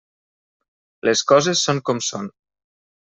Les 1.09 1.21
coses 1.31 1.61
són 1.67 1.83
com 1.91 2.01
són. 2.09 2.31